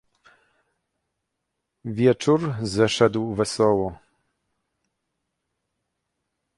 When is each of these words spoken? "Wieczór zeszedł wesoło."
"Wieczór 1.85 2.53
zeszedł 2.61 3.35
wesoło." 3.35 3.97